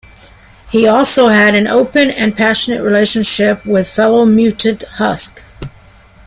[0.71, 5.45] He also had an open and passionate relationship with fellow mutant Husk.